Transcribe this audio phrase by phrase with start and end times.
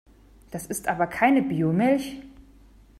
[0.49, 2.15] Das ist aber keine Biomilch!